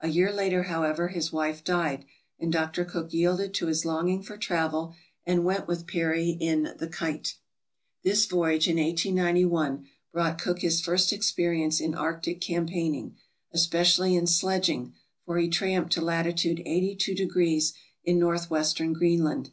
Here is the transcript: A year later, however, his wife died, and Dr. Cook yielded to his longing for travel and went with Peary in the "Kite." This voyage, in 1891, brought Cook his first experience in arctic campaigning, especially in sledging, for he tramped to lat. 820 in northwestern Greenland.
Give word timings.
A 0.00 0.08
year 0.08 0.32
later, 0.32 0.64
however, 0.64 1.06
his 1.10 1.30
wife 1.32 1.62
died, 1.62 2.04
and 2.40 2.52
Dr. 2.52 2.84
Cook 2.84 3.12
yielded 3.12 3.54
to 3.54 3.66
his 3.68 3.84
longing 3.84 4.20
for 4.20 4.36
travel 4.36 4.96
and 5.24 5.44
went 5.44 5.68
with 5.68 5.86
Peary 5.86 6.30
in 6.30 6.74
the 6.80 6.88
"Kite." 6.88 7.36
This 8.02 8.26
voyage, 8.26 8.66
in 8.66 8.78
1891, 8.78 9.86
brought 10.12 10.42
Cook 10.42 10.62
his 10.62 10.80
first 10.80 11.12
experience 11.12 11.80
in 11.80 11.94
arctic 11.94 12.40
campaigning, 12.40 13.14
especially 13.52 14.16
in 14.16 14.26
sledging, 14.26 14.92
for 15.24 15.38
he 15.38 15.48
tramped 15.48 15.92
to 15.92 16.00
lat. 16.00 16.26
820 16.26 17.62
in 18.02 18.18
northwestern 18.18 18.92
Greenland. 18.92 19.52